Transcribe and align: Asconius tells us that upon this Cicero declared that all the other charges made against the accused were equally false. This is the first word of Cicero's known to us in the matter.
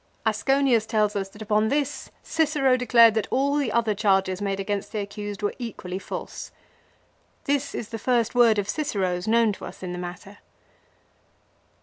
Asconius 0.25 0.87
tells 0.87 1.15
us 1.15 1.29
that 1.29 1.43
upon 1.43 1.69
this 1.69 2.09
Cicero 2.23 2.75
declared 2.75 3.13
that 3.13 3.27
all 3.29 3.55
the 3.57 3.71
other 3.71 3.93
charges 3.93 4.41
made 4.41 4.59
against 4.59 4.91
the 4.91 4.97
accused 4.97 5.43
were 5.43 5.53
equally 5.59 5.99
false. 5.99 6.49
This 7.43 7.75
is 7.75 7.89
the 7.89 7.99
first 7.99 8.33
word 8.33 8.57
of 8.57 8.67
Cicero's 8.67 9.27
known 9.27 9.53
to 9.53 9.65
us 9.65 9.83
in 9.83 9.91
the 9.91 9.99
matter. 9.99 10.39